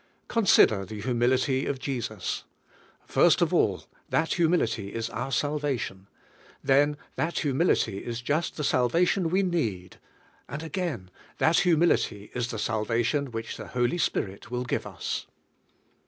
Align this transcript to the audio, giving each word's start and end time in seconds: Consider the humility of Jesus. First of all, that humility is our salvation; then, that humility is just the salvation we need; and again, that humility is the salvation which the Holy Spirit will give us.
Consider 0.27 0.83
the 0.83 0.99
humility 1.01 1.67
of 1.67 1.77
Jesus. 1.77 2.43
First 3.05 3.39
of 3.39 3.53
all, 3.53 3.83
that 4.09 4.33
humility 4.33 4.91
is 4.95 5.11
our 5.11 5.31
salvation; 5.31 6.07
then, 6.63 6.97
that 7.17 7.37
humility 7.41 7.99
is 7.99 8.19
just 8.19 8.57
the 8.57 8.63
salvation 8.63 9.29
we 9.29 9.43
need; 9.43 9.97
and 10.49 10.63
again, 10.63 11.11
that 11.37 11.59
humility 11.59 12.31
is 12.33 12.47
the 12.49 12.57
salvation 12.57 13.29
which 13.29 13.57
the 13.57 13.67
Holy 13.77 13.99
Spirit 13.99 14.49
will 14.49 14.63
give 14.65 14.87
us. 14.87 15.27